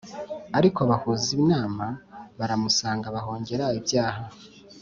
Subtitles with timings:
[0.57, 1.85] Ariko bahuza inama
[2.39, 4.21] baramusanga bahongera ibyaha